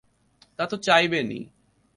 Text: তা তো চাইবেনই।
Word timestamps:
তা 0.59 0.63
তো 0.65 0.77
চাইবেনই। 0.77 1.41